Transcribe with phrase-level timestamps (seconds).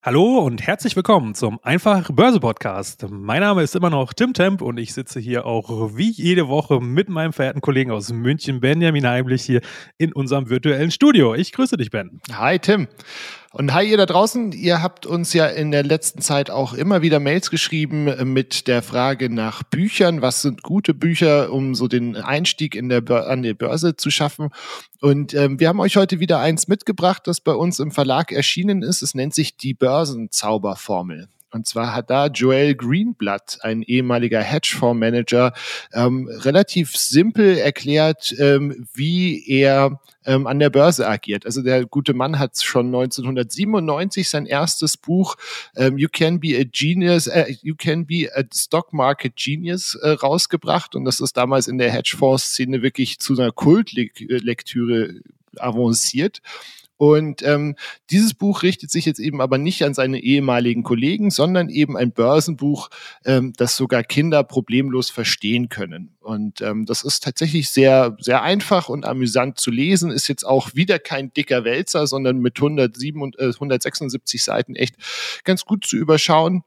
[0.00, 3.04] Hallo und herzlich willkommen zum Einfach Börse Podcast.
[3.10, 6.80] Mein Name ist immer noch Tim Temp und ich sitze hier auch wie jede Woche
[6.80, 9.60] mit meinem verehrten Kollegen aus München, Benjamin Heimlich, hier
[9.98, 11.34] in unserem virtuellen Studio.
[11.34, 12.20] Ich grüße dich, Ben.
[12.30, 12.86] Hi, Tim.
[13.50, 17.00] Und hi ihr da draußen, ihr habt uns ja in der letzten Zeit auch immer
[17.00, 20.20] wieder Mails geschrieben mit der Frage nach Büchern.
[20.20, 24.50] Was sind gute Bücher, um so den Einstieg in der an die Börse zu schaffen?
[25.00, 28.82] Und ähm, wir haben euch heute wieder eins mitgebracht, das bei uns im Verlag erschienen
[28.82, 29.00] ist.
[29.00, 31.28] Es nennt sich die Börsenzauberformel.
[31.50, 35.54] Und zwar hat da Joel Greenblatt, ein ehemaliger Hedgefondsmanager,
[35.94, 41.46] ähm, relativ simpel erklärt, ähm, wie er ähm, an der Börse agiert.
[41.46, 45.36] Also der gute Mann hat schon 1997 sein erstes Buch
[45.74, 50.10] ähm, You Can Be a Genius, äh, You Can Be a Stock Market Genius äh,
[50.10, 55.14] rausgebracht und das ist damals in der Hedgefonds-Szene wirklich zu einer Kultlektüre
[55.56, 56.42] avanciert.
[56.98, 57.76] Und ähm,
[58.10, 62.12] dieses Buch richtet sich jetzt eben aber nicht an seine ehemaligen Kollegen, sondern eben ein
[62.12, 62.90] Börsenbuch,
[63.24, 66.16] ähm, das sogar Kinder problemlos verstehen können.
[66.20, 70.10] Und ähm, das ist tatsächlich sehr, sehr einfach und amüsant zu lesen.
[70.10, 74.96] Ist jetzt auch wieder kein dicker Wälzer, sondern mit 107, äh, 176 Seiten echt
[75.44, 76.64] ganz gut zu überschauen.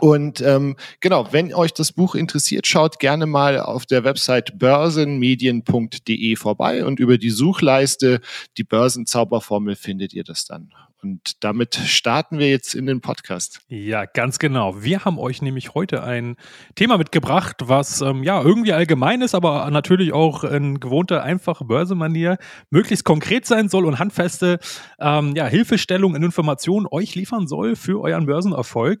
[0.00, 6.36] Und ähm, genau, wenn euch das Buch interessiert, schaut gerne mal auf der Website börsenmedien.de
[6.36, 8.20] vorbei und über die Suchleiste
[8.58, 10.72] die Börsenzauberformel findet ihr das dann.
[11.02, 13.60] Und damit starten wir jetzt in den Podcast.
[13.68, 14.82] Ja, ganz genau.
[14.82, 16.36] Wir haben euch nämlich heute ein
[16.74, 22.38] Thema mitgebracht, was ähm, ja irgendwie allgemein ist, aber natürlich auch in gewohnter, einfacher Börsemanier
[22.70, 24.58] möglichst konkret sein soll und handfeste
[24.98, 29.00] ähm, ja, Hilfestellung in Informationen euch liefern soll für euren Börsenerfolg.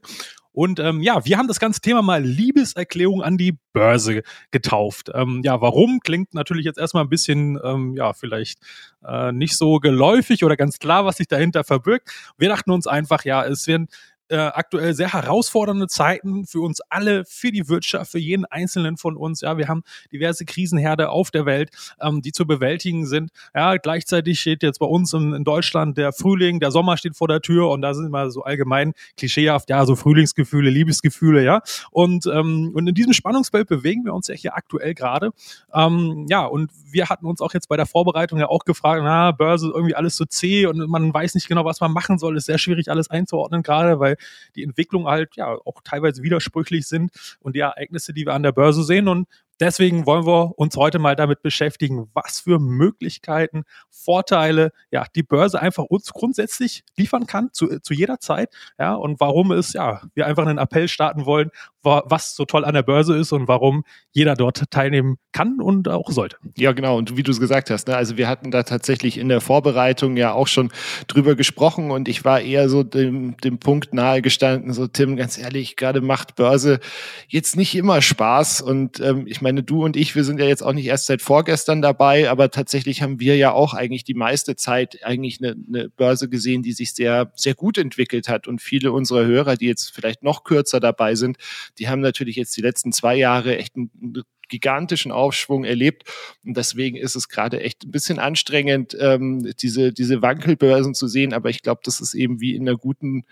[0.56, 4.22] Und ähm, ja, wir haben das ganze Thema mal Liebeserklärung an die Börse
[4.52, 5.10] getauft.
[5.12, 6.00] Ähm, ja, warum?
[6.00, 8.60] Klingt natürlich jetzt erstmal ein bisschen, ähm, ja, vielleicht
[9.06, 12.08] äh, nicht so geläufig oder ganz klar, was sich dahinter verbirgt.
[12.38, 13.88] Wir dachten uns einfach, ja, es werden
[14.28, 19.16] äh, aktuell sehr herausfordernde Zeiten für uns alle, für die Wirtschaft, für jeden Einzelnen von
[19.16, 19.40] uns.
[19.40, 19.82] Ja, wir haben
[20.12, 21.70] diverse Krisenherde auf der Welt,
[22.00, 23.30] ähm, die zu bewältigen sind.
[23.54, 27.28] Ja, gleichzeitig steht jetzt bei uns in, in, Deutschland der Frühling, der Sommer steht vor
[27.28, 31.62] der Tür und da sind immer so allgemein klischeehaft, ja, so Frühlingsgefühle, Liebesgefühle, ja.
[31.90, 35.30] Und, ähm, und in diesem Spannungsfeld bewegen wir uns ja hier aktuell gerade.
[35.72, 39.30] Ähm, ja, und wir hatten uns auch jetzt bei der Vorbereitung ja auch gefragt, na,
[39.30, 42.36] Börse irgendwie alles so zäh und man weiß nicht genau, was man machen soll.
[42.36, 44.15] Ist sehr schwierig, alles einzuordnen gerade, weil
[44.54, 47.10] die Entwicklung halt ja auch teilweise widersprüchlich sind
[47.40, 49.08] und die Ereignisse, die wir an der Börse sehen.
[49.08, 49.26] Und
[49.58, 55.60] Deswegen wollen wir uns heute mal damit beschäftigen, was für Möglichkeiten, Vorteile, ja, die Börse
[55.60, 60.26] einfach uns grundsätzlich liefern kann zu, zu jeder Zeit, ja, und warum es, ja, wir
[60.26, 61.50] einfach einen Appell starten wollen,
[61.86, 66.10] was so toll an der Börse ist und warum jeder dort teilnehmen kann und auch
[66.10, 66.36] sollte.
[66.56, 66.96] Ja, genau.
[66.98, 70.16] Und wie du es gesagt hast, ne, also wir hatten da tatsächlich in der Vorbereitung
[70.16, 70.70] ja auch schon
[71.06, 75.38] drüber gesprochen und ich war eher so dem, dem Punkt nahe gestanden, so Tim, ganz
[75.38, 76.80] ehrlich, gerade macht Börse
[77.28, 80.62] jetzt nicht immer Spaß und ähm, ich meine, du und ich, wir sind ja jetzt
[80.62, 84.56] auch nicht erst seit vorgestern dabei, aber tatsächlich haben wir ja auch eigentlich die meiste
[84.56, 88.48] Zeit eigentlich eine, eine Börse gesehen, die sich sehr, sehr gut entwickelt hat.
[88.48, 91.36] Und viele unserer Hörer, die jetzt vielleicht noch kürzer dabei sind,
[91.78, 96.04] die haben natürlich jetzt die letzten zwei Jahre echt einen gigantischen Aufschwung erlebt.
[96.44, 101.32] Und deswegen ist es gerade echt ein bisschen anstrengend, ähm, diese, diese Wankelbörsen zu sehen.
[101.32, 103.24] Aber ich glaube, das ist eben wie in einer guten,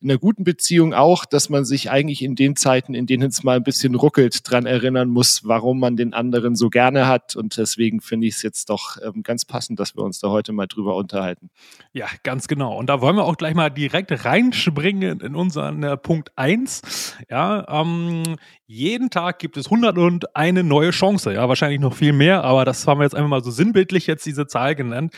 [0.00, 3.42] in einer guten Beziehung auch, dass man sich eigentlich in den Zeiten, in denen es
[3.42, 7.36] mal ein bisschen ruckelt, dran erinnern muss, warum man den anderen so gerne hat.
[7.36, 10.52] Und deswegen finde ich es jetzt doch ähm, ganz passend, dass wir uns da heute
[10.52, 11.50] mal drüber unterhalten.
[11.92, 12.76] Ja, ganz genau.
[12.76, 17.16] Und da wollen wir auch gleich mal direkt reinspringen in unseren äh, Punkt 1.
[17.28, 21.32] Ja, ähm, jeden Tag gibt es 101 neue Chance.
[21.32, 24.26] Ja, wahrscheinlich noch viel mehr, aber das haben wir jetzt einfach mal so sinnbildlich jetzt
[24.26, 25.14] diese Zahl genannt.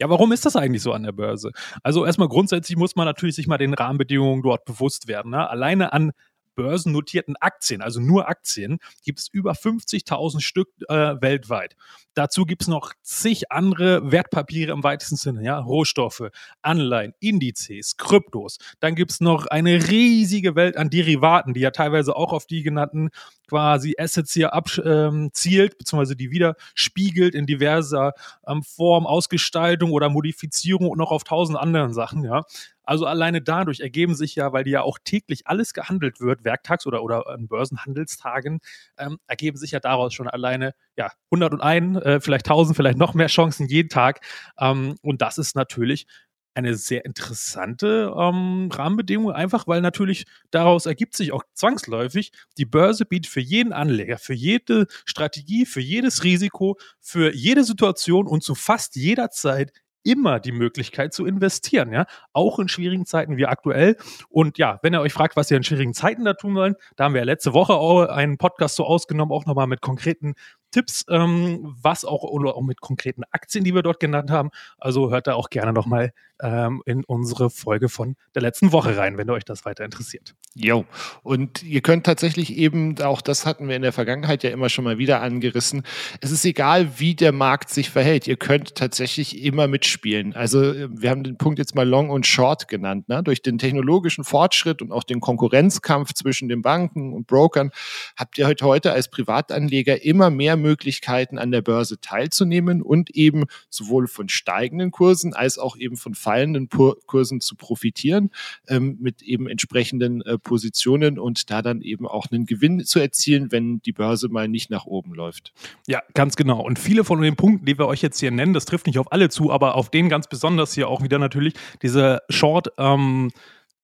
[0.00, 1.50] Ja, warum ist das eigentlich so an der Börse?
[1.82, 5.32] Also erstmal grundsätzlich muss man natürlich sich mal den Rahmenbedingungen dort bewusst werden.
[5.32, 5.48] Ne?
[5.50, 6.12] Alleine an
[6.58, 11.76] börsennotierten Aktien, also nur Aktien, gibt es über 50.000 Stück äh, weltweit.
[12.14, 16.30] Dazu gibt es noch zig andere Wertpapiere im weitesten Sinne, ja, Rohstoffe,
[16.62, 18.58] Anleihen, Indizes, Kryptos.
[18.80, 22.64] Dann gibt es noch eine riesige Welt an Derivaten, die ja teilweise auch auf die
[22.64, 23.10] genannten
[23.48, 25.30] quasi Assets hier abzielt, ähm,
[25.78, 28.14] beziehungsweise die widerspiegelt in diverser
[28.48, 32.42] ähm, Form, Ausgestaltung oder Modifizierung und noch auf tausend anderen Sachen, ja.
[32.88, 36.86] Also alleine dadurch ergeben sich ja, weil die ja auch täglich alles gehandelt wird, werktags
[36.86, 38.60] oder, oder an Börsenhandelstagen,
[38.96, 43.26] ähm, ergeben sich ja daraus schon alleine ja 101, äh, vielleicht 1000, vielleicht noch mehr
[43.26, 44.20] Chancen jeden Tag.
[44.58, 46.06] Ähm, und das ist natürlich
[46.54, 53.04] eine sehr interessante ähm, Rahmenbedingung, einfach weil natürlich daraus ergibt sich auch zwangsläufig, die Börse
[53.04, 58.54] bietet für jeden Anleger, für jede Strategie, für jedes Risiko, für jede Situation und zu
[58.54, 59.72] fast jeder Zeit
[60.08, 63.96] immer die Möglichkeit zu investieren, ja, auch in schwierigen Zeiten wie aktuell.
[64.30, 67.04] Und ja, wenn ihr euch fragt, was ihr in schwierigen Zeiten da tun wollen, da
[67.04, 70.34] haben wir ja letzte Woche einen Podcast so ausgenommen, auch nochmal mit konkreten
[70.70, 74.50] Tipps, ähm, was auch oder auch mit konkreten Aktien, die wir dort genannt haben.
[74.78, 79.18] Also hört da auch gerne nochmal ähm, in unsere Folge von der letzten Woche rein,
[79.18, 80.34] wenn euch das weiter interessiert.
[80.54, 80.84] Jo.
[81.22, 84.84] Und ihr könnt tatsächlich eben, auch das hatten wir in der Vergangenheit ja immer schon
[84.84, 85.82] mal wieder angerissen,
[86.20, 88.26] es ist egal, wie der Markt sich verhält.
[88.26, 90.34] Ihr könnt tatsächlich immer mitspielen.
[90.34, 93.08] Also wir haben den Punkt jetzt mal Long und Short genannt.
[93.08, 93.22] Ne?
[93.22, 97.70] Durch den technologischen Fortschritt und auch den Konkurrenzkampf zwischen den Banken und Brokern
[98.16, 103.44] habt ihr heute, heute als Privatanleger immer mehr Möglichkeiten an der Börse teilzunehmen und eben
[103.70, 108.30] sowohl von steigenden Kursen als auch eben von fallenden Kursen zu profitieren
[108.68, 113.50] ähm, mit eben entsprechenden äh, Positionen und da dann eben auch einen Gewinn zu erzielen,
[113.52, 115.52] wenn die Börse mal nicht nach oben läuft.
[115.86, 116.60] Ja, ganz genau.
[116.60, 119.12] Und viele von den Punkten, die wir euch jetzt hier nennen, das trifft nicht auf
[119.12, 123.30] alle zu, aber auf den ganz besonders hier auch wieder natürlich diese Short- ähm,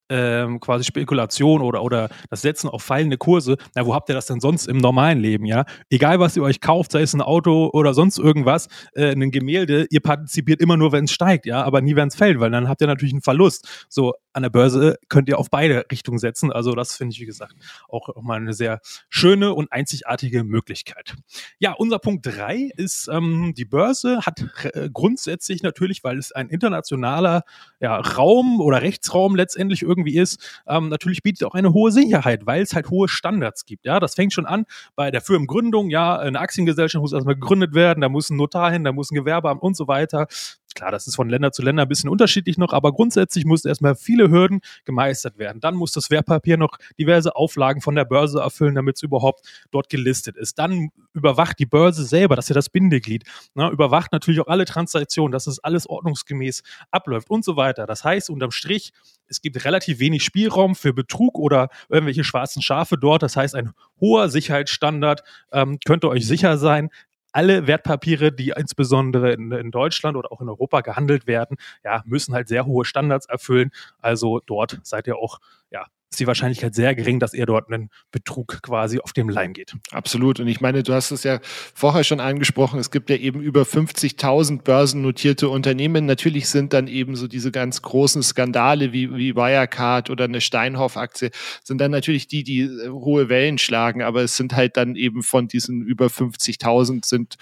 [0.08, 4.26] ähm, quasi Spekulation oder, oder das Setzen auf fallende Kurse, na, wo habt ihr das
[4.26, 5.64] denn sonst im normalen Leben, ja?
[5.90, 9.86] Egal, was ihr euch kauft, sei es ein Auto oder sonst irgendwas, äh, ein Gemälde,
[9.90, 12.68] ihr partizipiert immer nur, wenn es steigt, ja, aber nie, wenn es fällt, weil dann
[12.68, 13.86] habt ihr natürlich einen Verlust.
[13.88, 16.52] So, an der Börse könnt ihr auf beide Richtungen setzen.
[16.52, 17.54] Also, das finde ich, wie gesagt,
[17.88, 21.14] auch, auch mal eine sehr schöne und einzigartige Möglichkeit.
[21.58, 24.44] Ja, unser Punkt drei ist, ähm, die Börse hat
[24.74, 27.42] äh, grundsätzlich natürlich, weil es ein internationaler
[27.80, 32.62] ja, Raum oder Rechtsraum letztendlich irgendwie ist, ähm, natürlich bietet auch eine hohe Sicherheit, weil
[32.62, 33.84] es halt hohe Standards gibt.
[33.84, 34.64] Ja, das fängt schon an
[34.96, 35.90] bei der Firmengründung.
[35.90, 39.14] Ja, eine Aktiengesellschaft muss erstmal gegründet werden, da muss ein Notar hin, da muss ein
[39.14, 40.26] Gewerbeamt und so weiter.
[40.74, 43.94] Klar, das ist von Länder zu Länder ein bisschen unterschiedlich noch, aber grundsätzlich muss erstmal
[43.94, 45.60] viele Hürden gemeistert werden.
[45.60, 49.88] Dann muss das Wertpapier noch diverse Auflagen von der Börse erfüllen, damit es überhaupt dort
[49.88, 50.58] gelistet ist.
[50.58, 53.22] Dann überwacht die Börse selber, das ist ja das Bindeglied,
[53.54, 57.86] ne, überwacht natürlich auch alle Transaktionen, dass es alles ordnungsgemäß abläuft und so weiter.
[57.86, 58.92] Das heißt, unterm Strich,
[59.28, 63.22] es gibt relativ wenig Spielraum für Betrug oder irgendwelche schwarzen Schafe dort.
[63.22, 65.22] Das heißt, ein hoher Sicherheitsstandard
[65.52, 66.90] ähm, könnte euch sicher sein
[67.34, 72.32] alle Wertpapiere, die insbesondere in, in, Deutschland oder auch in Europa gehandelt werden, ja, müssen
[72.32, 73.72] halt sehr hohe Standards erfüllen.
[74.00, 75.40] Also dort seid ihr auch
[75.74, 79.52] ja, ist die Wahrscheinlichkeit sehr gering, dass ihr dort einen Betrug quasi auf dem Leim
[79.52, 79.74] geht.
[79.90, 80.38] Absolut.
[80.38, 83.62] Und ich meine, du hast es ja vorher schon angesprochen, es gibt ja eben über
[83.62, 86.06] 50.000 börsennotierte Unternehmen.
[86.06, 91.32] Natürlich sind dann eben so diese ganz großen Skandale wie, wie Wirecard oder eine Steinhoff-Aktie,
[91.64, 94.02] sind dann natürlich die, die äh, hohe Wellen schlagen.
[94.02, 97.34] Aber es sind halt dann eben von diesen über 50.000 sind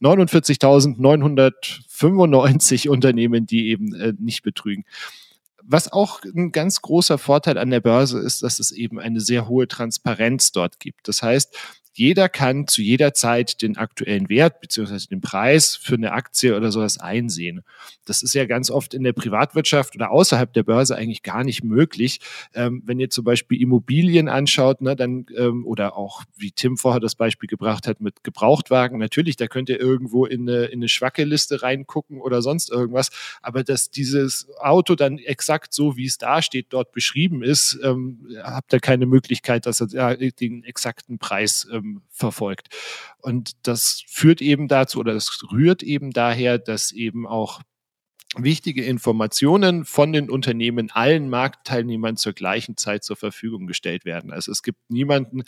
[0.00, 4.86] 49.995 Unternehmen, die eben äh, nicht betrügen.
[5.66, 9.48] Was auch ein ganz großer Vorteil an der Börse ist, dass es eben eine sehr
[9.48, 11.08] hohe Transparenz dort gibt.
[11.08, 11.56] Das heißt,
[11.96, 16.72] jeder kann zu jeder Zeit den aktuellen Wert beziehungsweise den Preis für eine Aktie oder
[16.72, 17.62] sowas einsehen.
[18.04, 21.62] Das ist ja ganz oft in der Privatwirtschaft oder außerhalb der Börse eigentlich gar nicht
[21.62, 22.20] möglich.
[22.52, 27.00] Ähm, wenn ihr zum Beispiel Immobilien anschaut, ne, dann ähm, oder auch wie Tim vorher
[27.00, 30.88] das Beispiel gebracht hat mit Gebrauchtwagen, natürlich, da könnt ihr irgendwo in eine, in eine
[30.88, 33.10] Schwacke-Liste reingucken oder sonst irgendwas.
[33.40, 38.26] Aber dass dieses Auto dann exakt so, wie es da steht, dort beschrieben ist, ähm,
[38.42, 42.68] habt ihr keine Möglichkeit, dass ihr den exakten Preis ähm, ähm, verfolgt.
[43.18, 47.60] Und das führt eben dazu oder das rührt eben daher, dass eben auch
[48.36, 54.32] wichtige Informationen von den Unternehmen allen Marktteilnehmern zur gleichen Zeit zur Verfügung gestellt werden.
[54.32, 55.42] Also es gibt niemanden,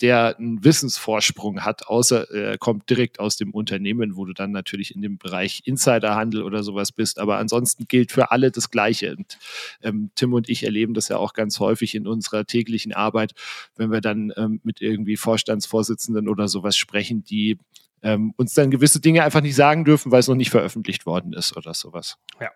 [0.00, 4.94] der einen Wissensvorsprung hat, außer er kommt direkt aus dem Unternehmen, wo du dann natürlich
[4.94, 7.18] in dem Bereich Insiderhandel oder sowas bist.
[7.18, 9.16] Aber ansonsten gilt für alle das Gleiche.
[9.16, 9.38] Und
[9.82, 13.34] ähm, Tim und ich erleben das ja auch ganz häufig in unserer täglichen Arbeit,
[13.76, 17.58] wenn wir dann ähm, mit irgendwie Vorstandsvorsitzenden oder sowas sprechen, die
[18.02, 21.32] ähm, uns dann gewisse Dinge einfach nicht sagen dürfen, weil es noch nicht veröffentlicht worden
[21.32, 22.16] ist oder sowas.
[22.40, 22.50] Ja.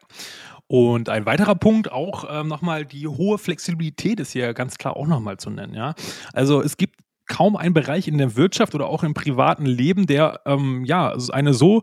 [0.66, 5.06] Und ein weiterer Punkt auch ähm, nochmal die hohe Flexibilität ist hier ganz klar auch
[5.06, 5.74] nochmal zu nennen.
[5.74, 5.94] Ja,
[6.32, 10.40] also es gibt kaum einen Bereich in der Wirtschaft oder auch im privaten Leben, der
[10.46, 11.82] ähm, ja eine so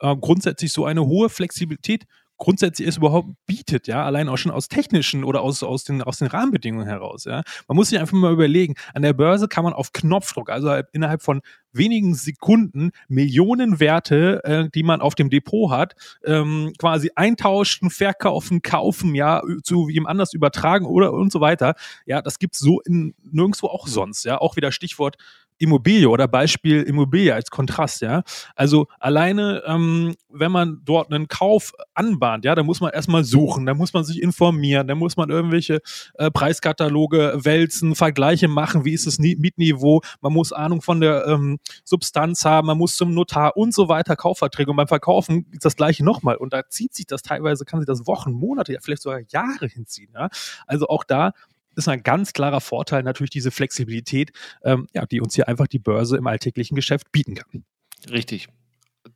[0.00, 2.06] äh, grundsätzlich so eine hohe Flexibilität
[2.38, 6.18] grundsätzlich es überhaupt bietet, ja, allein auch schon aus technischen oder aus, aus, den, aus
[6.18, 7.42] den Rahmenbedingungen heraus, ja.
[7.68, 10.88] Man muss sich einfach mal überlegen, an der Börse kann man auf Knopfdruck, also halt
[10.92, 11.40] innerhalb von
[11.72, 18.62] wenigen Sekunden Millionen Werte, äh, die man auf dem Depot hat, ähm, quasi eintauschen, verkaufen,
[18.62, 21.74] kaufen, ja, zu ihm anders übertragen oder und so weiter.
[22.06, 24.38] Ja, das gibt's so in nirgendwo auch sonst, ja.
[24.38, 25.16] Auch wieder Stichwort
[25.58, 28.22] Immobilie oder Beispiel Immobilie als Kontrast, ja.
[28.54, 33.66] Also alleine, ähm, wenn man dort einen Kauf anbahnt, ja, da muss man erstmal suchen,
[33.66, 35.80] da muss man sich informieren, da muss man irgendwelche
[36.14, 41.58] äh, Preiskataloge wälzen, Vergleiche machen, wie ist das Mietniveau, man muss Ahnung von der ähm,
[41.84, 45.76] Substanz haben, man muss zum Notar und so weiter, Kaufverträge und beim Verkaufen ist das
[45.76, 49.02] gleiche nochmal und da zieht sich das teilweise, kann sich das Wochen, Monate, ja vielleicht
[49.02, 50.28] sogar Jahre hinziehen, ja.
[50.66, 51.32] Also auch da
[51.76, 54.32] ist ein ganz klarer Vorteil natürlich diese Flexibilität,
[54.64, 57.64] ähm, ja, die uns hier einfach die Börse im alltäglichen Geschäft bieten kann.
[58.10, 58.48] Richtig.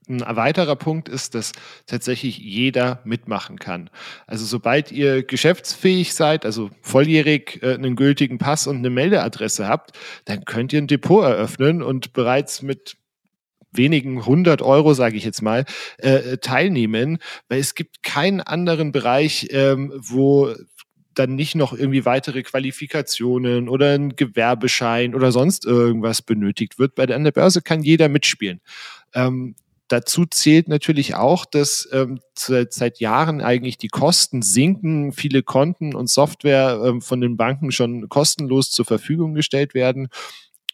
[0.09, 1.53] Ein weiterer Punkt ist, dass
[1.87, 3.91] tatsächlich jeder mitmachen kann.
[4.27, 9.99] Also sobald ihr geschäftsfähig seid, also volljährig äh, einen gültigen Pass und eine Meldeadresse habt,
[10.25, 12.97] dann könnt ihr ein Depot eröffnen und bereits mit
[13.73, 15.65] wenigen hundert Euro, sage ich jetzt mal,
[15.99, 20.55] äh, teilnehmen, weil es gibt keinen anderen Bereich, ähm, wo
[21.15, 26.95] dann nicht noch irgendwie weitere Qualifikationen oder ein Gewerbeschein oder sonst irgendwas benötigt wird.
[26.95, 28.61] Bei der, an der Börse kann jeder mitspielen.
[29.15, 29.57] Ähm,
[29.89, 35.95] dazu zählt natürlich auch, dass ähm, seit, seit Jahren eigentlich die Kosten sinken, viele Konten
[35.95, 40.09] und Software ähm, von den Banken schon kostenlos zur Verfügung gestellt werden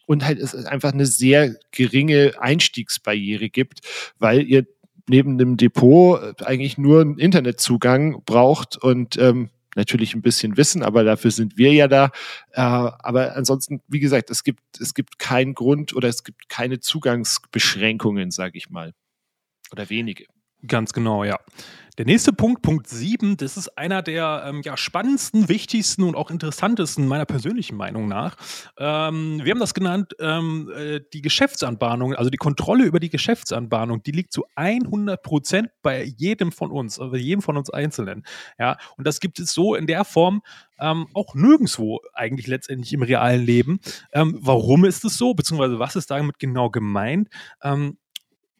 [0.05, 3.81] und halt es einfach eine sehr geringe Einstiegsbarriere gibt,
[4.19, 4.65] weil ihr
[5.09, 10.83] neben dem Depot äh, eigentlich nur einen Internetzugang braucht und ähm, natürlich ein bisschen Wissen,
[10.83, 12.11] aber dafür sind wir ja da.
[12.51, 16.81] Äh, aber ansonsten, wie gesagt, es gibt, es gibt keinen Grund oder es gibt keine
[16.81, 18.93] Zugangsbeschränkungen, sage ich mal.
[19.71, 20.25] Oder wenige.
[20.65, 21.37] Ganz genau, ja.
[21.97, 26.29] Der nächste Punkt, Punkt 7, das ist einer der ähm, ja, spannendsten, wichtigsten und auch
[26.29, 28.35] interessantesten meiner persönlichen Meinung nach.
[28.77, 34.03] Ähm, wir haben das genannt, ähm, äh, die Geschäftsanbahnung, also die Kontrolle über die Geschäftsanbahnung,
[34.03, 38.23] die liegt zu 100 Prozent bei jedem von uns, also jedem von uns Einzelnen.
[38.59, 40.43] Ja, und das gibt es so in der Form
[40.79, 43.79] ähm, auch nirgendwo eigentlich letztendlich im realen Leben.
[44.13, 47.29] Ähm, warum ist es so, beziehungsweise was ist damit genau gemeint?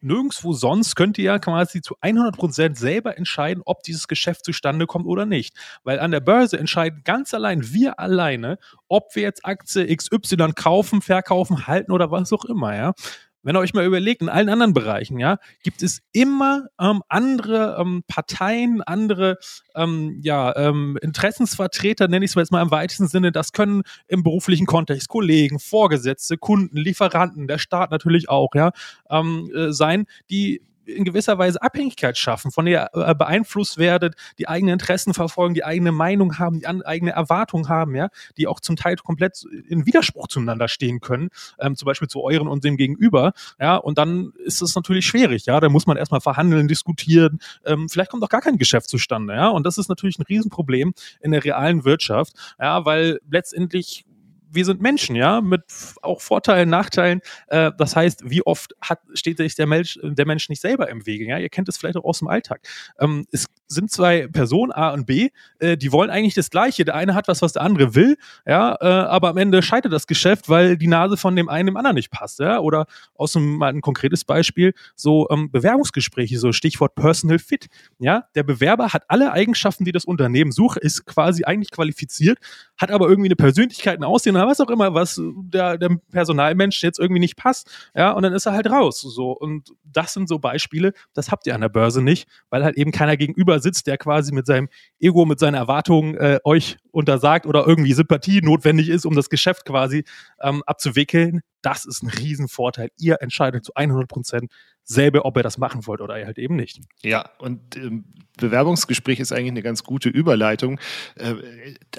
[0.00, 5.06] Nirgendwo sonst könnt ihr ja quasi zu 100% selber entscheiden, ob dieses Geschäft zustande kommt
[5.06, 5.56] oder nicht.
[5.82, 11.02] Weil an der Börse entscheiden ganz allein wir alleine, ob wir jetzt Aktie XY kaufen,
[11.02, 12.94] verkaufen, halten oder was auch immer, ja.
[13.42, 17.76] Wenn ihr euch mal überlegt, in allen anderen Bereichen, ja, gibt es immer ähm, andere
[17.80, 19.38] ähm, Parteien, andere
[19.74, 23.32] ähm, ja, ähm, Interessensvertreter, nenne ich es mal jetzt mal im weitesten Sinne.
[23.32, 28.72] Das können im beruflichen Kontext Kollegen, Vorgesetzte, Kunden, Lieferanten, der Staat natürlich auch, ja,
[29.10, 34.14] ähm, äh, sein, die in gewisser Weise Abhängigkeit schaffen, von der ihr äh, beeinflusst werdet,
[34.38, 38.60] die eigene Interessen verfolgen, die eigene Meinung haben, die eigene Erwartungen haben, ja, die auch
[38.60, 42.76] zum Teil komplett in Widerspruch zueinander stehen können, ähm, zum Beispiel zu euren und dem
[42.76, 47.40] Gegenüber, ja, und dann ist es natürlich schwierig, ja, da muss man erstmal verhandeln, diskutieren,
[47.64, 50.94] ähm, vielleicht kommt auch gar kein Geschäft zustande, ja, und das ist natürlich ein Riesenproblem
[51.20, 54.04] in der realen Wirtschaft, ja, weil letztendlich
[54.50, 55.62] wir sind Menschen, ja, mit
[56.02, 57.20] auch Vorteilen, Nachteilen.
[57.48, 61.06] Äh, das heißt, wie oft hat, steht sich der Mensch, der Mensch nicht selber im
[61.06, 61.26] Wege?
[61.26, 62.60] Ja, ihr kennt es vielleicht auch aus dem Alltag.
[62.98, 65.28] Ähm, es sind zwei Personen, A und B,
[65.58, 66.84] äh, die wollen eigentlich das Gleiche.
[66.84, 70.06] Der eine hat was, was der andere will, ja, äh, aber am Ende scheitert das
[70.06, 72.58] Geschäft, weil die Nase von dem einen dem anderen nicht passt, ja.
[72.58, 77.66] Oder aus einem mal ein konkretes Beispiel, so ähm, Bewerbungsgespräche, so Stichwort Personal Fit.
[77.98, 82.38] Ja, der Bewerber hat alle Eigenschaften, die das Unternehmen sucht, ist quasi eigentlich qualifiziert,
[82.76, 86.82] hat aber irgendwie eine Persönlichkeit, ein Aussehen oder was auch immer, was der, der Personalmensch
[86.82, 89.00] jetzt irgendwie nicht passt, ja, und dann ist er halt raus.
[89.00, 89.32] So.
[89.32, 92.92] Und das sind so Beispiele, das habt ihr an der Börse nicht, weil halt eben
[92.92, 94.68] keiner gegenüber sitzt, der quasi mit seinem
[95.00, 99.64] Ego, mit seinen Erwartungen äh, euch untersagt oder irgendwie Sympathie notwendig ist, um das Geschäft
[99.64, 100.04] quasi
[100.40, 101.42] ähm, abzuwickeln.
[101.62, 102.90] Das ist ein Riesenvorteil.
[102.98, 104.52] Ihr entscheidet zu 100 Prozent
[104.88, 106.80] selber, ob ihr das machen wollt oder halt eben nicht.
[107.02, 108.04] Ja, und ähm,
[108.38, 110.80] Bewerbungsgespräch ist eigentlich eine ganz gute Überleitung.
[111.16, 111.34] Äh,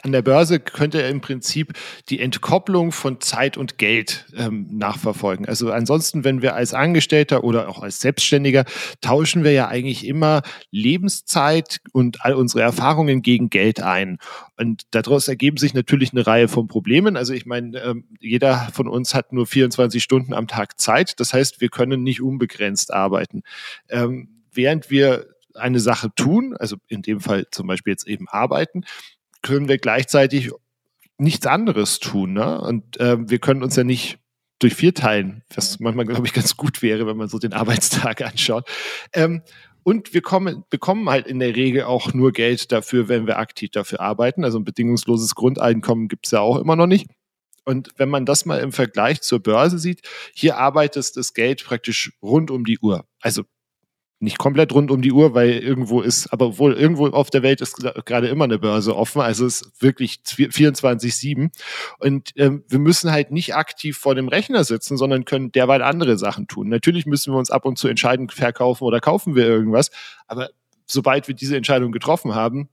[0.02, 1.74] an der Börse könnt ihr im Prinzip
[2.10, 5.46] die Entkopplung von Zeit und Geld ähm, nachverfolgen.
[5.46, 8.66] Also ansonsten, wenn wir als Angestellter oder auch als Selbstständiger
[9.02, 14.18] tauschen wir ja eigentlich immer Lebenszeit und all unsere Erfahrungen gegen Geld ein.
[14.58, 17.18] Und daraus ergeben sich natürlich eine Reihe von Problemen.
[17.18, 21.20] Also ich meine, ähm, jeder von uns hat nur 24 Stunden am Tag Zeit.
[21.20, 23.44] Das heißt, wir können nicht unbegrenzt arbeiten.
[23.90, 28.84] Ähm, während wir eine Sache tun, also in dem Fall zum Beispiel jetzt eben arbeiten,
[29.42, 30.52] können wir gleichzeitig
[31.18, 32.34] nichts anderes tun.
[32.34, 32.60] Ne?
[32.62, 34.20] Und äh, wir können uns ja nicht
[34.60, 38.22] durch vier teilen, was manchmal, glaube ich, ganz gut wäre, wenn man so den Arbeitstag
[38.26, 38.68] anschaut.
[39.14, 39.42] Ähm,
[39.84, 43.72] und wir kommen, bekommen halt in der Regel auch nur Geld dafür, wenn wir aktiv
[43.72, 44.44] dafür arbeiten.
[44.44, 47.08] Also ein bedingungsloses Grundeinkommen gibt es ja auch immer noch nicht.
[47.70, 50.02] Und wenn man das mal im Vergleich zur Börse sieht,
[50.34, 53.06] hier arbeitet das Geld praktisch rund um die Uhr.
[53.22, 53.44] Also
[54.20, 57.62] nicht komplett rund um die Uhr, weil irgendwo ist, aber wohl irgendwo auf der Welt
[57.62, 61.52] ist gerade immer eine Börse offen, also es ist wirklich 24-7.
[62.00, 66.18] Und ähm, wir müssen halt nicht aktiv vor dem Rechner sitzen, sondern können derweil andere
[66.18, 66.70] Sachen tun.
[66.70, 69.92] Natürlich müssen wir uns ab und zu entscheiden, verkaufen oder kaufen wir irgendwas,
[70.26, 70.50] aber
[70.88, 72.68] sobald wir diese Entscheidung getroffen haben,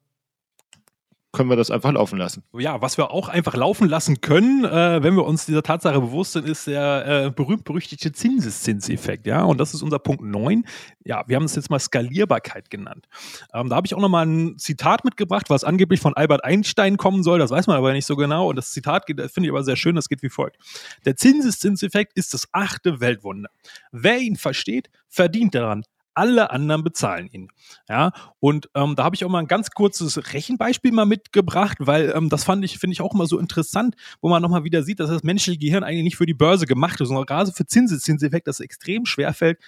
[1.36, 2.42] können wir das einfach laufen lassen.
[2.54, 6.32] Ja, was wir auch einfach laufen lassen können, äh, wenn wir uns dieser Tatsache bewusst
[6.32, 9.26] sind, ist der äh, berühmt-berüchtigte Zinseszinseffekt.
[9.26, 10.64] Ja, und das ist unser Punkt 9.
[11.04, 13.06] Ja, wir haben es jetzt mal Skalierbarkeit genannt.
[13.52, 17.22] Ähm, da habe ich auch nochmal ein Zitat mitgebracht, was angeblich von Albert Einstein kommen
[17.22, 17.38] soll.
[17.38, 18.48] Das weiß man aber nicht so genau.
[18.48, 19.94] Und das Zitat finde ich aber sehr schön.
[19.94, 20.56] Das geht wie folgt:
[21.04, 23.50] Der Zinseszinseffekt ist das achte Weltwunder.
[23.92, 25.84] Wer ihn versteht, verdient daran
[26.16, 27.48] alle anderen bezahlen ihn.
[27.88, 32.12] Ja, und ähm, da habe ich auch mal ein ganz kurzes Rechenbeispiel mal mitgebracht, weil
[32.16, 35.00] ähm, das fand ich, finde ich auch immer so interessant, wo man nochmal wieder sieht,
[35.00, 38.46] dass das menschliche Gehirn eigentlich nicht für die Börse gemacht ist, sondern gerade für Zinseszinseffekt,
[38.46, 39.58] das extrem schwer fällt,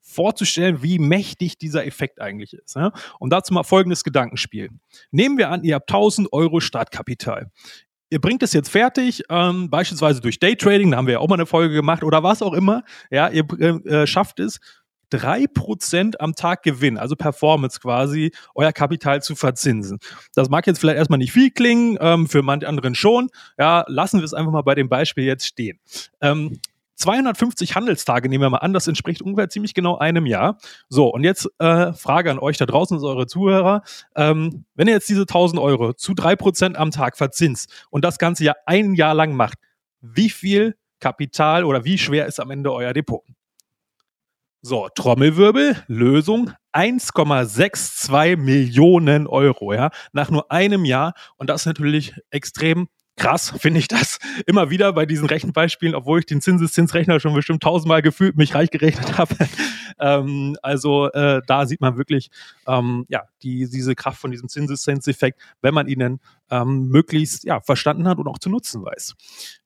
[0.00, 2.76] vorzustellen, wie mächtig dieser Effekt eigentlich ist.
[2.76, 2.92] Ja?
[3.18, 4.70] Und dazu mal folgendes Gedankenspiel.
[5.10, 7.50] Nehmen wir an, ihr habt 1000 Euro Startkapital.
[8.10, 11.34] Ihr bringt es jetzt fertig, ähm, beispielsweise durch Daytrading, da haben wir ja auch mal
[11.34, 12.82] eine Folge gemacht oder was auch immer.
[13.10, 14.60] Ja, ihr äh, schafft es,
[15.10, 19.98] drei Prozent am Tag Gewinn, also Performance quasi, euer Kapital zu verzinsen.
[20.34, 23.28] Das mag jetzt vielleicht erstmal nicht viel klingen, ähm, für manche anderen schon.
[23.58, 25.78] Ja, lassen wir es einfach mal bei dem Beispiel jetzt stehen.
[26.20, 26.60] Ähm,
[26.98, 30.58] 250 Handelstage nehmen wir mal an, das entspricht ungefähr ziemlich genau einem Jahr.
[30.88, 33.82] So, und jetzt äh, Frage an euch da draußen, eure Zuhörer.
[34.16, 38.18] Ähm, wenn ihr jetzt diese 1000 Euro zu drei Prozent am Tag verzinst und das
[38.18, 39.58] Ganze ja ein Jahr lang macht,
[40.00, 43.22] wie viel Kapital oder wie schwer ist am Ende euer Depot?
[44.60, 51.14] So, Trommelwirbel, Lösung 1,62 Millionen Euro, ja, nach nur einem Jahr.
[51.36, 56.18] Und das ist natürlich extrem krass, finde ich das immer wieder bei diesen Rechenbeispielen, obwohl
[56.18, 59.36] ich den Zinseszinsrechner schon bestimmt tausendmal gefühlt mich reich gerechnet habe.
[60.00, 62.28] ähm, also äh, da sieht man wirklich
[62.66, 66.18] ähm, ja die, diese Kraft von diesem Zinseszinseffekt, wenn man ihn
[66.50, 69.14] ähm, möglichst ja verstanden hat und auch zu nutzen weiß.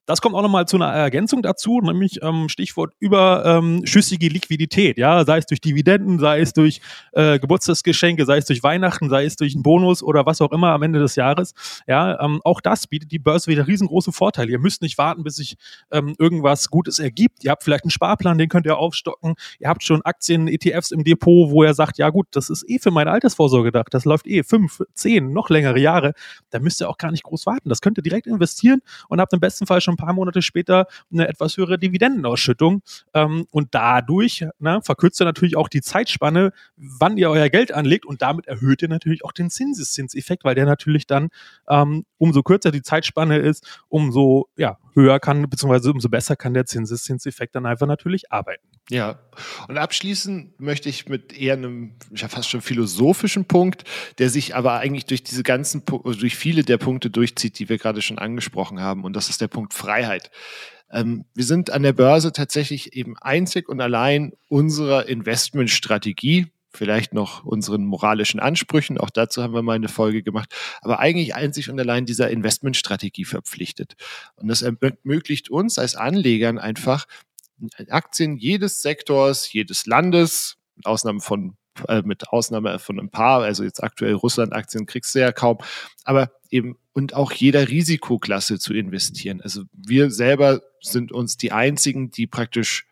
[0.07, 5.25] Das kommt auch nochmal zu einer Ergänzung dazu, nämlich ähm, Stichwort überschüssige ähm, Liquidität, ja,
[5.25, 6.81] sei es durch Dividenden, sei es durch
[7.13, 10.71] äh, Geburtstagsgeschenke, sei es durch Weihnachten, sei es durch einen Bonus oder was auch immer
[10.71, 11.55] am Ende des Jahres.
[11.87, 14.51] Ja, ähm, auch das bietet die Börse wieder riesengroße Vorteile.
[14.51, 15.57] Ihr müsst nicht warten, bis sich
[15.93, 17.45] ähm, irgendwas Gutes ergibt.
[17.45, 19.35] Ihr habt vielleicht einen Sparplan, den könnt ihr aufstocken.
[19.61, 22.81] Ihr habt schon Aktien, ETFs im Depot, wo ihr sagt, ja gut, das ist eh
[22.81, 23.95] für meine Altersvorsorge gedacht.
[23.95, 26.15] Das läuft eh fünf, zehn, noch längere Jahre.
[26.51, 27.69] Da müsst ihr auch gar nicht groß warten.
[27.69, 30.43] Das könnt ihr direkt investieren und habt im besten Fall schon schon ein paar Monate
[30.43, 32.83] später eine etwas höhere Dividendenausschüttung.
[33.15, 38.07] Ähm, und dadurch ne, verkürzt ihr natürlich auch die Zeitspanne, wann ihr euer Geld anlegt
[38.07, 41.29] und damit erhöht ihr natürlich auch den Zinseszinseffekt, weil der natürlich dann
[41.69, 46.67] ähm, umso kürzer die Zeitspanne ist, umso ja, höher kann, beziehungsweise umso besser kann der
[46.67, 48.67] Zinseszinseffekt dann einfach natürlich arbeiten.
[48.91, 49.21] Ja,
[49.69, 53.85] und abschließend möchte ich mit eher einem ja fast schon philosophischen Punkt,
[54.19, 58.03] der sich aber eigentlich durch diese ganzen, durch viele der Punkte durchzieht, die wir gerade
[58.03, 59.05] schon angesprochen haben.
[59.05, 60.31] Und das ist der Punkt Freiheit.
[60.91, 67.45] Ähm, wir sind an der Börse tatsächlich eben einzig und allein unserer Investmentstrategie, vielleicht noch
[67.45, 71.79] unseren moralischen Ansprüchen, auch dazu haben wir mal eine Folge gemacht, aber eigentlich einzig und
[71.79, 73.95] allein dieser Investmentstrategie verpflichtet.
[74.37, 77.07] Und das ermöglicht uns als Anlegern einfach
[77.89, 81.57] Aktien jedes Sektors, jedes Landes, mit Ausnahme von
[81.89, 85.59] äh, mit Ausnahme von ein paar, also jetzt aktuell Russland-Aktien kriegst du ja kaum,
[86.05, 89.41] aber eben und auch jeder Risikoklasse zu investieren.
[89.41, 92.87] Also wir selber sind uns die einzigen, die praktisch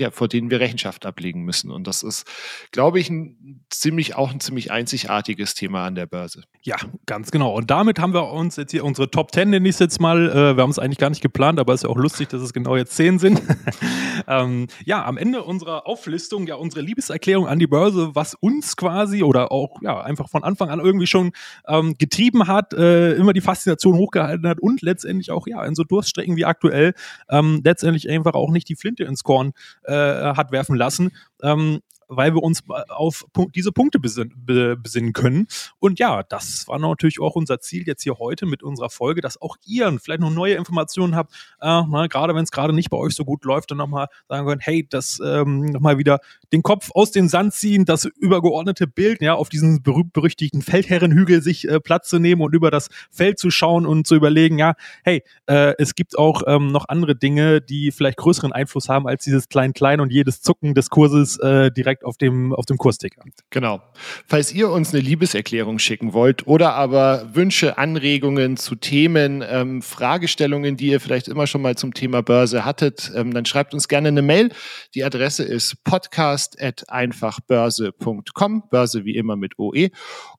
[0.00, 1.70] ja, vor denen wir Rechenschaft ablegen müssen.
[1.70, 2.26] Und das ist,
[2.72, 6.42] glaube ich, ein ziemlich, auch ein ziemlich einzigartiges Thema an der Börse.
[6.62, 7.54] Ja, ganz genau.
[7.54, 10.28] Und damit haben wir uns jetzt hier unsere Top 10, nenne ich es jetzt mal.
[10.30, 12.42] Äh, wir haben es eigentlich gar nicht geplant, aber es ist ja auch lustig, dass
[12.42, 13.40] es genau jetzt 10 sind.
[14.26, 19.22] ähm, ja, am Ende unserer Auflistung, ja, unsere Liebeserklärung an die Börse, was uns quasi
[19.22, 21.32] oder auch, ja, einfach von Anfang an irgendwie schon
[21.68, 25.84] ähm, getrieben hat, äh, immer die Faszination hochgehalten hat und letztendlich auch, ja, in so
[25.84, 26.94] Durststrecken wie aktuell,
[27.28, 29.52] ähm, letztendlich einfach auch nicht die Flinte ins Korn
[29.90, 31.12] äh, hat werfen lassen.
[31.42, 35.46] Ähm, weil wir uns auf diese Punkte besinnen können.
[35.78, 39.40] Und ja, das war natürlich auch unser Ziel jetzt hier heute mit unserer Folge, dass
[39.40, 42.96] auch ihr vielleicht noch neue Informationen habt, äh, na, gerade wenn es gerade nicht bei
[42.96, 46.18] euch so gut läuft, dann nochmal sagen könnt, hey, das ähm, nochmal wieder
[46.52, 51.68] den Kopf aus dem Sand ziehen, das übergeordnete Bild, ja, auf diesen berühmt-berüchtigten Feldherrenhügel sich
[51.68, 55.22] äh, Platz zu nehmen und über das Feld zu schauen und zu überlegen, ja, hey,
[55.46, 59.48] äh, es gibt auch ähm, noch andere Dinge, die vielleicht größeren Einfluss haben als dieses
[59.48, 63.22] Klein-Klein und jedes Zucken des Kurses äh, direkt direkt auf dem, auf dem Kursticker.
[63.50, 63.80] Genau.
[64.26, 70.76] Falls ihr uns eine Liebeserklärung schicken wollt oder aber Wünsche, Anregungen zu Themen, ähm, Fragestellungen,
[70.76, 74.08] die ihr vielleicht immer schon mal zum Thema Börse hattet, ähm, dann schreibt uns gerne
[74.08, 74.50] eine Mail.
[74.94, 79.90] Die Adresse ist podcast.einfachbörse.com, Börse wie immer mit OE.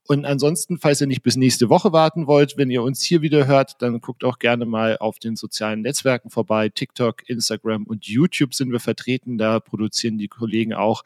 [0.06, 3.46] Und ansonsten, falls ihr nicht bis nächste Woche warten wollt, wenn ihr uns hier wieder
[3.46, 6.68] hört, dann guckt auch gerne mal auf den sozialen Netzwerken vorbei.
[6.68, 9.38] TikTok, Instagram und YouTube sind wir vertreten.
[9.38, 11.04] Da produzieren die Kollegen auch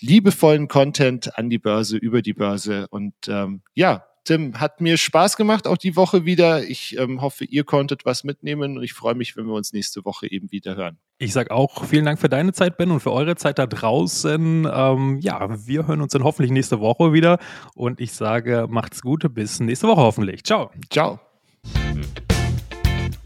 [0.00, 2.86] liebevollen Content an die Börse, über die Börse.
[2.90, 6.64] Und ähm, ja, Tim, hat mir Spaß gemacht, auch die Woche wieder.
[6.64, 10.04] Ich ähm, hoffe, ihr konntet was mitnehmen und ich freue mich, wenn wir uns nächste
[10.06, 10.98] Woche eben wieder hören.
[11.18, 14.66] Ich sage auch vielen Dank für deine Zeit, Ben, und für eure Zeit da draußen.
[14.72, 17.38] Ähm, ja, wir hören uns dann hoffentlich nächste Woche wieder
[17.74, 20.42] und ich sage, macht's gut, bis nächste Woche hoffentlich.
[20.42, 20.70] Ciao.
[20.90, 21.20] Ciao.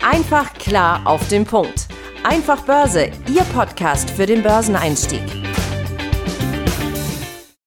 [0.00, 1.86] Einfach klar auf den Punkt.
[2.24, 5.47] Einfach Börse, Ihr Podcast für den Börseneinstieg.